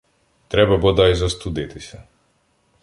Треба 0.47 0.77
бодай 0.77 1.15
застудитися. 1.15 2.03